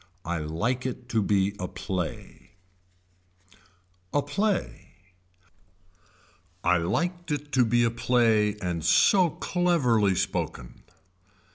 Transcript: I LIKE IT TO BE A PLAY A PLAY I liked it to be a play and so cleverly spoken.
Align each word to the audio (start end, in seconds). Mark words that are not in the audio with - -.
I 0.25 0.39
LIKE 0.39 0.87
IT 0.87 1.09
TO 1.09 1.21
BE 1.21 1.55
A 1.59 1.67
PLAY 1.67 2.55
A 4.11 4.23
PLAY 4.23 4.95
I 6.63 6.77
liked 6.77 7.29
it 7.29 7.51
to 7.51 7.63
be 7.63 7.83
a 7.83 7.91
play 7.91 8.55
and 8.63 8.83
so 8.83 9.29
cleverly 9.29 10.15
spoken. 10.15 10.81